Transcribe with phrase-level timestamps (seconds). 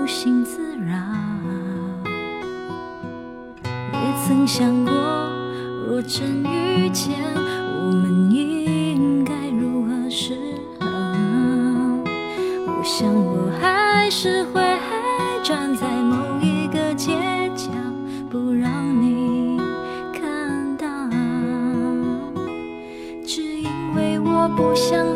[0.00, 0.94] 无心自扰？
[3.92, 4.92] 也曾想过，
[5.86, 10.34] 若真遇见，我们应该如何是
[10.80, 10.86] 好？
[12.66, 14.62] 我想我还是会
[15.42, 17.12] 站在某一个街
[17.54, 17.68] 角，
[18.30, 18.70] 不让
[19.02, 19.60] 你
[20.14, 20.86] 看到，
[23.26, 25.06] 只因为我不想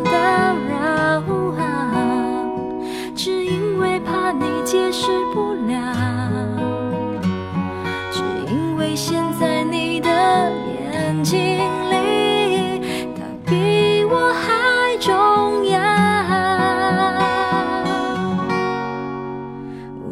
[14.05, 15.79] 我还重要。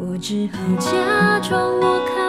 [0.00, 2.23] 我只好假装我看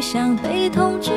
[0.00, 1.10] 不想被通知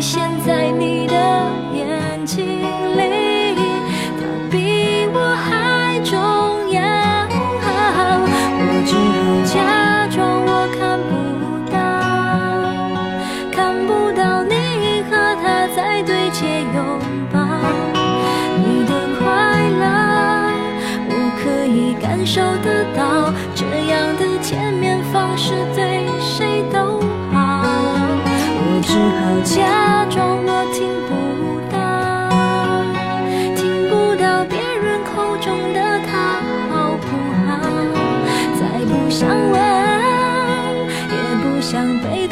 [0.00, 0.37] 因为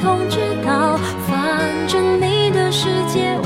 [0.01, 0.97] 通知到，
[1.27, 3.39] 反正你的世界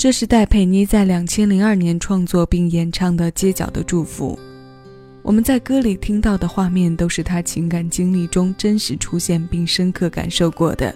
[0.00, 4.34] 这是戴佩妮在两千零二年创作并演唱的《街角的祝福》。
[5.20, 10.94] 我们在歌里听到的画面都是她情感经历中真实出现并深刻感受过的。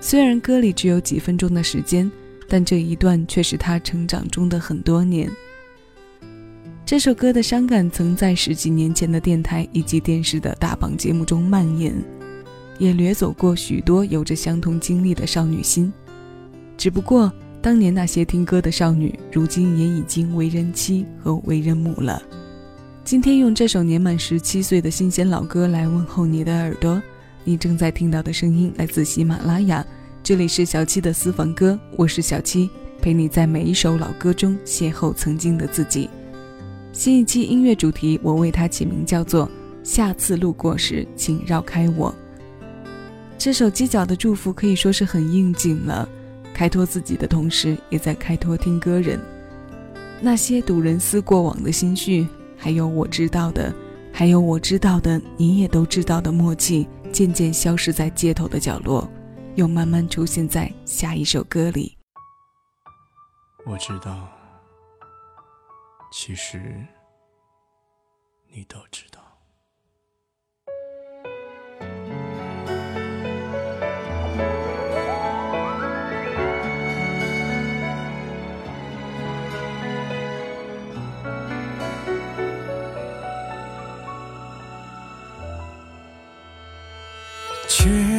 [0.00, 2.08] 虽然歌里只有几分钟的时间，
[2.48, 5.28] 但这一段却是她成长中的很多年。
[6.86, 11.92] 这首歌的伤感曾在十几年前的电台以及电视的大榜节目中蔓延，
[12.78, 15.92] 也掠走过许多有着相同经历的少女心。
[16.76, 22.22] 只不过，当年那些听歌的少女，如今也已经为人妻和为人母了。
[23.04, 27.02] 今天用这首年满十七岁的新鲜老歌来问候你的耳朵。
[27.42, 29.84] 你正在听到的声音来自喜马拉雅，
[30.22, 32.70] 这里是小七的私房歌，我是小七，
[33.00, 36.08] 陪你在每一首老歌中邂逅曾经的自己。
[36.92, 39.50] 新一期音乐主题，我为它起名叫做
[39.82, 42.14] “下次路过时，请绕开我”。
[43.36, 46.08] 这首街角的祝福可以说是很应景了。
[46.58, 49.16] 开拓自己的同时，也在开拓听歌人。
[50.20, 52.26] 那些睹人思过往的心绪，
[52.56, 53.72] 还有我知道的，
[54.12, 59.08] 还有我知道的，你也都知道的默契，渐渐消失在街头的角落，
[59.54, 61.96] 又慢慢出现在下一首歌里。
[63.64, 64.28] 我知道，
[66.10, 66.84] 其实
[68.52, 69.17] 你都知道。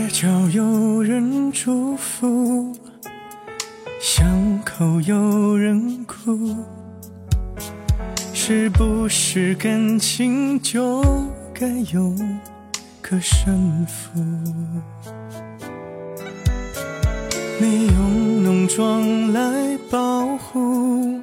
[0.10, 2.76] 角有人祝福，
[4.02, 6.56] 巷口有人哭，
[8.34, 11.04] 是不是感情就
[11.54, 12.14] 该有
[13.02, 14.20] 个胜负？
[17.60, 21.22] 你用浓妆来保护，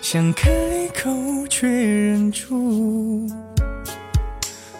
[0.00, 0.48] 想开
[0.94, 1.10] 口
[1.48, 3.26] 却忍住。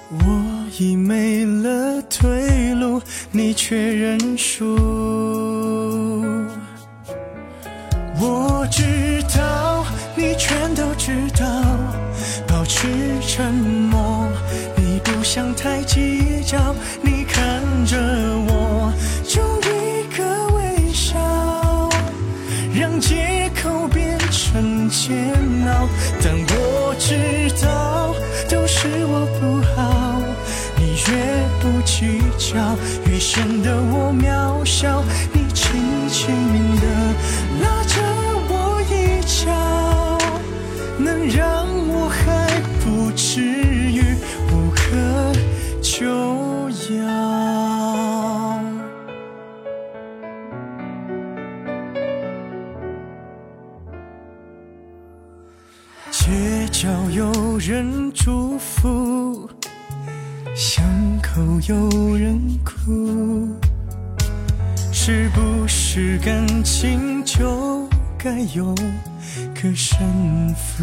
[0.08, 0.45] 我
[0.78, 3.00] 已没了退路，
[3.31, 4.75] 你却认输。
[8.20, 8.82] 我知
[9.34, 9.84] 道，
[10.14, 11.46] 你全都知道，
[12.46, 12.87] 保持
[13.26, 14.28] 沉默。
[14.76, 17.96] 你不想太计较，你看着
[18.49, 18.93] 我，
[19.25, 20.25] 就一个
[20.56, 21.88] 微笑，
[22.75, 25.32] 让借口变成煎
[25.69, 25.88] 熬。
[26.23, 27.14] 但我知
[27.64, 28.14] 道，
[28.50, 30.05] 都是我不好。
[31.08, 31.18] 你越
[31.60, 32.76] 不计较，
[33.08, 35.04] 越显得我渺小。
[35.32, 36.34] 你轻轻
[36.80, 36.82] 地
[37.62, 38.02] 拉着
[38.48, 38.92] 我衣
[39.24, 39.46] 角，
[40.98, 44.16] 能让我还不至于
[44.50, 44.86] 无可
[45.80, 46.04] 救
[46.96, 47.04] 药。
[56.10, 59.48] 街角有人祝福，
[60.54, 60.84] 巷
[61.36, 63.46] 都有人哭，
[64.90, 67.86] 是不是感情就
[68.16, 68.74] 该有
[69.54, 69.98] 个胜
[70.54, 70.82] 负？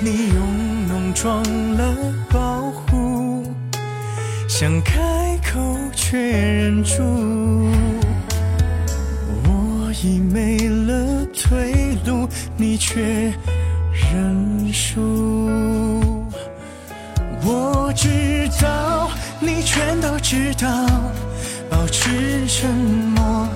[0.00, 1.42] 你用浓妆
[1.74, 1.92] 了
[2.30, 3.42] 保护，
[4.48, 7.02] 想开口却忍住。
[9.42, 13.32] 我已没了退路，你却
[13.92, 16.07] 认输。
[17.50, 19.10] 我知道，
[19.40, 20.68] 你全都知道，
[21.70, 23.48] 保持沉默。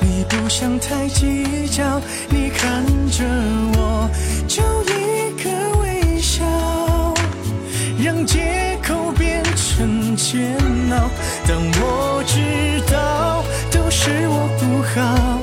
[0.00, 1.98] 你不想太计较，
[2.28, 3.24] 你看着
[3.74, 4.10] 我，
[4.46, 6.44] 就一个微笑，
[8.04, 10.54] 让借口变成煎
[10.92, 11.08] 熬。
[11.46, 15.40] 但我知道，都是我不好。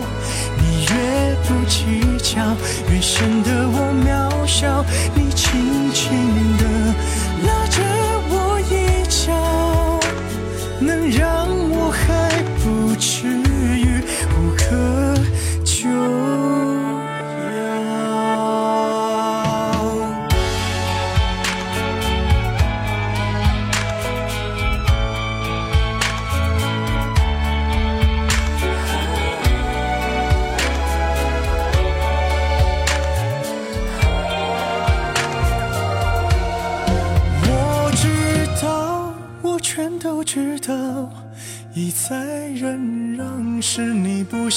[0.59, 1.75] 你越不计
[2.23, 2.55] 较，
[2.87, 4.85] 越显得我渺小。
[5.15, 6.34] 你轻轻
[10.85, 11.91] 能让我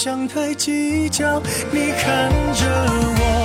[0.00, 1.42] 想太计较。
[1.72, 2.64] 你看着
[3.18, 3.37] 我，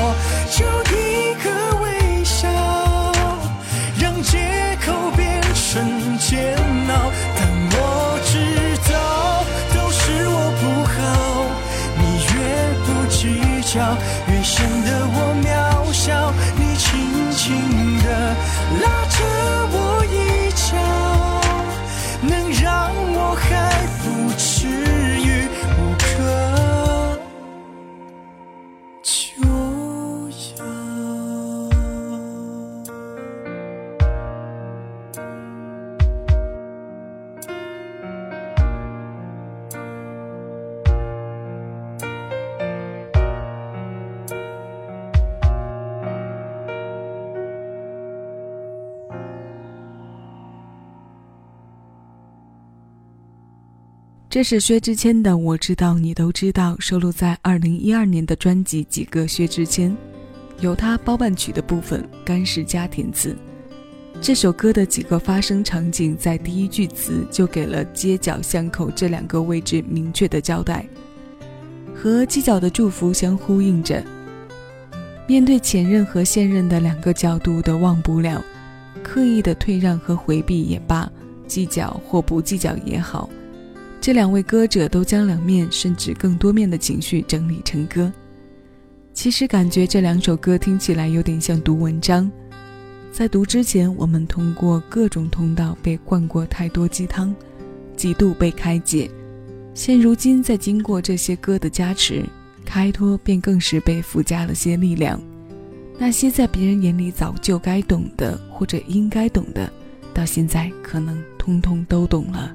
[54.34, 59.92] 这是薛之谦的《我知道你都知道》，收录在2012年的专辑《几个薛之谦》，
[60.60, 63.38] 由他包办曲的部分，甘世佳填词。
[64.20, 70.84] 这首歌的几个发声场景，在第一句词就给了街角、巷口这两个位置明确的交代，
[71.94, 74.04] 和犄角的祝福相呼应着。
[75.28, 78.44] 面对前任和现任的两个角度都忘不了，
[79.04, 81.08] 刻意的退让和回避也罢，
[81.46, 83.30] 计较或不计较也好。
[84.04, 88.12] 这两位歌者都将两面甚至更多面的情绪整理成歌。
[89.14, 92.30] 其实感觉这两首歌听起来有点像读文章，
[93.14, 97.34] 在读之前，我们通过各种通道被灌过太多鸡汤，
[97.96, 99.10] 几度被开解。
[99.74, 102.26] 现如今，在经过这些歌的加持，
[102.66, 105.18] 开脱便更是被附加了些力量。
[105.98, 109.72] 那些在别人眼里早就该懂的或者应该懂的，
[110.14, 112.54] 到现在可能通通都懂了。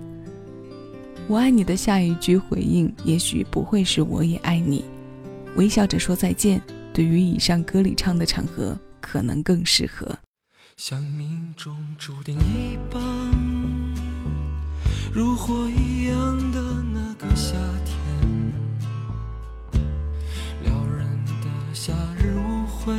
[1.28, 4.82] 我爱你的下一句回应，也许不会是我也爱你。
[5.56, 6.58] 微笑着说再见，
[6.90, 10.18] 对于以上歌里唱的场合，可能更适合。
[10.78, 12.99] 像命中注定一般，
[15.12, 16.16] 如火一样
[16.50, 16.62] 的
[16.94, 17.52] 那个夏
[17.85, 17.94] 天，
[20.64, 21.44] 撩人的
[21.75, 22.94] 夏日舞会，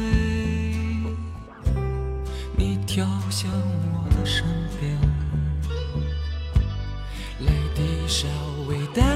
[2.56, 3.52] 你跳向
[3.92, 4.46] 我的身
[4.80, 4.96] 边
[8.10, 9.14] ，Lady shall we dance？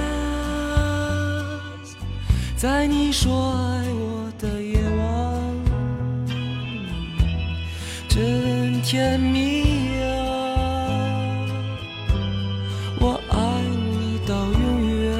[2.56, 5.04] 在你说爱我的夜晚，
[8.08, 10.06] 真甜蜜啊！
[13.00, 13.38] 我爱
[14.00, 15.12] 你到永远，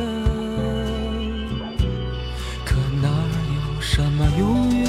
[2.64, 3.10] 可哪
[3.56, 4.84] 有什么永远？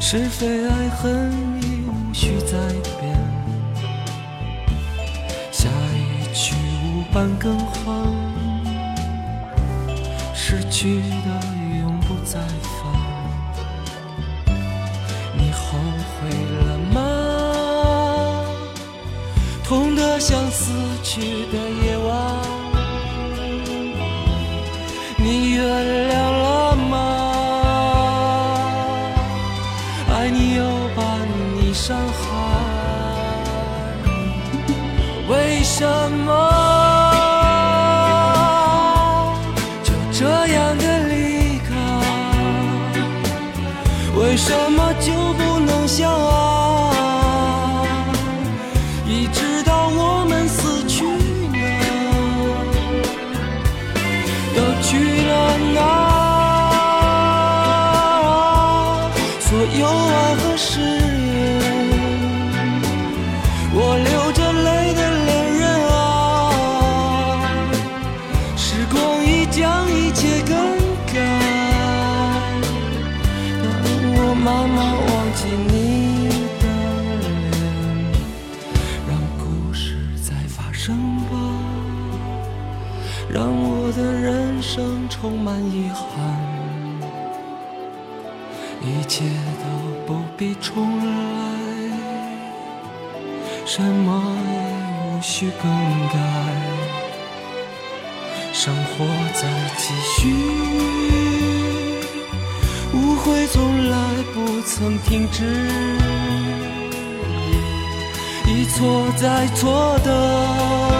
[0.00, 1.32] 是非爱恨
[7.12, 7.94] 半更换，
[10.34, 11.28] 失去的
[11.82, 12.90] 永不再返。
[15.36, 15.78] 你后
[16.14, 16.30] 悔
[16.64, 17.00] 了吗？
[19.62, 21.20] 痛得像死去
[21.52, 22.10] 的夜晚，
[25.18, 25.62] 你原
[26.10, 26.96] 谅了吗？
[30.14, 30.64] 爱你又
[30.96, 31.02] 把
[31.60, 32.22] 你伤害，
[35.28, 36.71] 为什么
[44.52, 46.32] 怎么就不能相爱？
[49.06, 49.51] 一直
[83.64, 86.02] 我的人生充满遗憾，
[88.80, 89.24] 一切
[89.62, 89.64] 都
[90.04, 91.12] 不必重来，
[93.64, 94.54] 什么也
[95.06, 95.70] 无需更
[96.08, 96.18] 改。
[98.52, 100.20] 生活在继续，
[102.92, 103.96] 误会从来
[104.34, 105.44] 不曾停止，
[108.48, 110.91] 一错再错的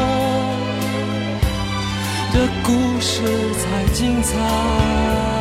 [2.33, 3.23] 的故事
[3.55, 5.32] 才精彩。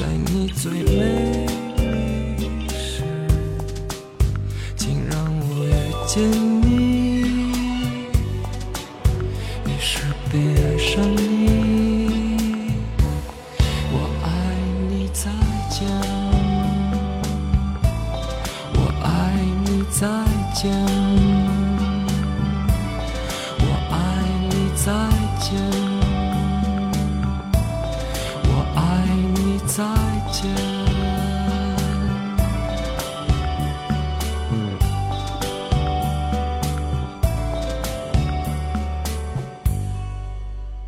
[0.00, 1.46] 在你最美
[2.38, 3.04] 丽时，
[4.74, 5.70] 请让我遇
[6.06, 6.22] 见
[6.59, 6.59] 你，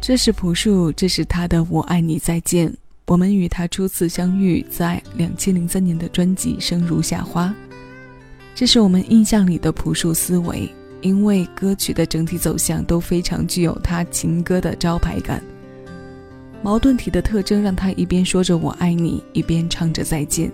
[0.05, 2.69] 这是朴树，这是他的《我爱你再见》。
[3.07, 7.47] 我们与他初次相遇在两千零三年的专辑《生如夏花》。
[8.53, 10.69] 这是我们印象里的朴树思维，
[11.03, 15.41] 因为歌曲的整体走向都非常具有他情歌的招牌感。
[16.63, 20.51] 矛盾体的特征让他一边说着“我爱你”，一边唱着再见。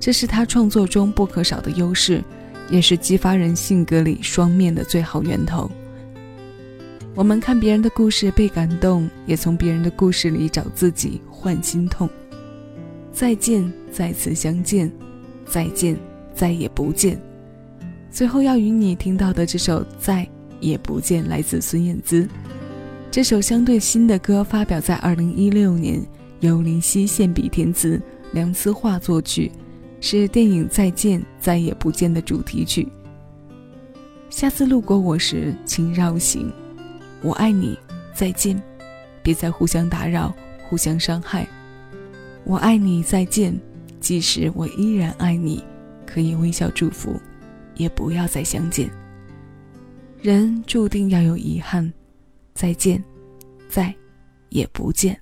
[0.00, 2.20] 这是他创作中不可少的优势，
[2.68, 5.70] 也是激发人性格里双面的最好源头。
[7.16, 12.06] 我们看别人的故事被感动，也从别人的故事里找自己，换心痛。
[13.10, 14.92] 再见，再次相见，
[15.46, 15.96] 再见，
[16.34, 17.18] 再也不见。
[18.10, 20.28] 最后要与你听到的这首《再
[20.60, 22.28] 也不见》来自孙燕姿。
[23.10, 26.06] 这首相对新的歌发表在二零一六年，
[26.40, 27.98] 由林夕现笔填词，
[28.32, 29.50] 梁思化作曲，
[30.02, 32.86] 是电影《再见，再也不见》的主题曲。
[34.28, 36.52] 下次路过我时，请绕行。
[37.26, 37.76] 我爱你，
[38.14, 38.56] 再见，
[39.20, 40.32] 别再互相打扰，
[40.68, 41.44] 互相伤害。
[42.44, 43.52] 我爱你，再见，
[43.98, 45.64] 即使我依然爱你，
[46.06, 47.20] 可以微笑祝福，
[47.74, 48.88] 也不要再相见。
[50.22, 51.92] 人注定要有遗憾，
[52.54, 53.02] 再见，
[53.68, 53.92] 再
[54.50, 55.20] 也不见。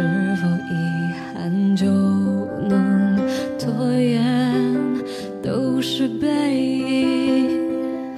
[0.00, 1.86] 是否遗憾就
[2.66, 3.18] 能
[3.58, 4.50] 拖延？
[5.42, 8.16] 都是背影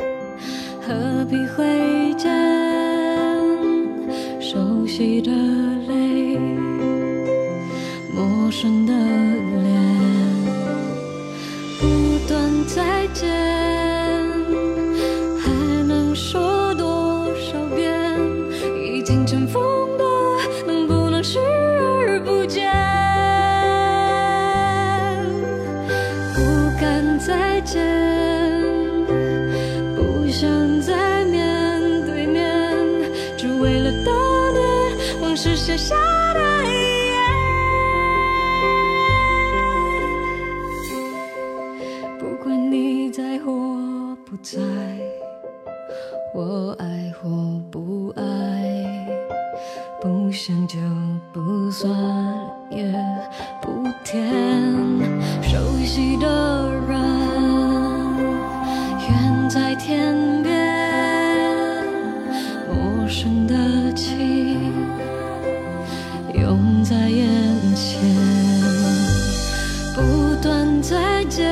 [0.80, 2.30] 何必挥剑
[4.40, 5.30] 熟悉的
[35.78, 36.21] Sao
[70.42, 71.48] 段再见，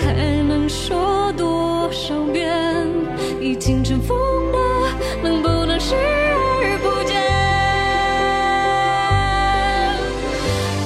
[0.00, 0.14] 还
[0.48, 2.50] 能说多少遍？
[3.38, 4.16] 已经尘封
[4.50, 4.58] 的，
[5.22, 7.20] 能不能视而不见？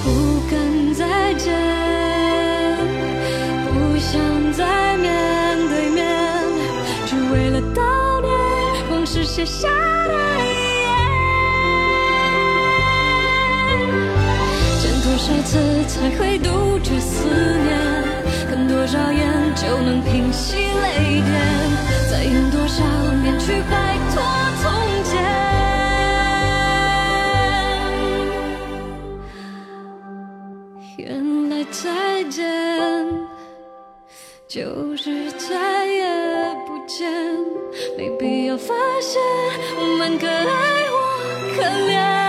[0.02, 0.10] 不
[0.50, 0.58] 敢
[0.94, 1.54] 再见，
[3.72, 4.20] 不想
[4.52, 6.04] 再面对面，
[7.06, 8.32] 只为了悼念，
[8.90, 9.83] 往事写下。
[16.04, 17.78] 次才会杜绝思念？
[18.48, 21.32] 看多少眼就能平息泪点？
[22.10, 22.84] 再用多少
[23.22, 24.22] 年去摆脱
[24.60, 24.70] 从
[25.04, 25.12] 前？
[30.98, 32.44] 原来再见
[34.46, 36.04] 就是再也
[36.66, 37.10] 不见。
[37.96, 39.20] 没必要发现
[39.78, 40.44] 我们可爱
[40.90, 40.96] 或
[41.56, 42.23] 可怜。